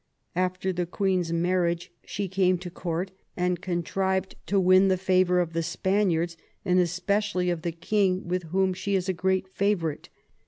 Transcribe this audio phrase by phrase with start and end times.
[0.35, 5.53] After the Queen's marriage she came to Court, and contrived to win the favour of
[5.53, 6.35] the Spaniards,
[6.65, 10.09] and especially of the King, with whom she is a great favourite.